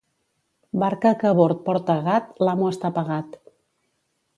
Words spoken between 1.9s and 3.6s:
gat, l'amo està pagat.